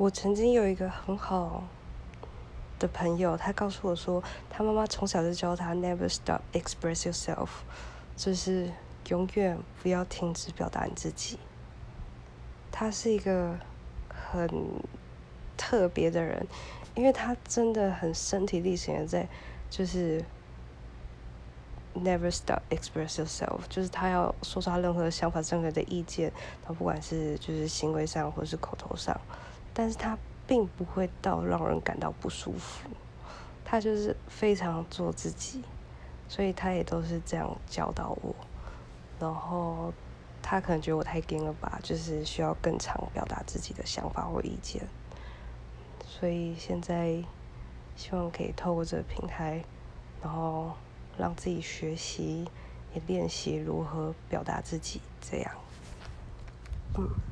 [0.00, 1.62] 我曾经有一个很好
[2.78, 7.48] 的朋友，他告诉我说，他妈妈从小就教他 never stop express yourself，
[8.16, 8.72] 就是
[9.08, 11.38] 永远不要停止表达你自己。
[12.72, 13.58] 他是一个
[14.08, 14.48] 很
[15.58, 16.46] 特别的人，
[16.94, 19.28] 因为他真的很身体力行的在，
[19.68, 20.24] 就是
[21.94, 26.32] never stop express yourself，就是他要说出他任何想法、任何的意见，
[26.64, 29.20] 他不管是就是行为上或是口头上，
[29.80, 32.86] 但是他并不会到让人感到不舒服，
[33.64, 35.62] 他就是非常做自己，
[36.28, 38.34] 所以他也都是这样教导我，
[39.18, 39.90] 然后。
[40.42, 44.82] 他可能觉得我太硬了吧，就是需要更常表达自己的想法或意见，
[46.06, 47.22] 所以现在
[47.94, 49.62] 希望可以透过这个平台，
[50.22, 50.72] 然后
[51.18, 52.48] 让自己学习，
[52.94, 55.52] 也练习如何表达自己，这样，
[56.96, 57.29] 嗯。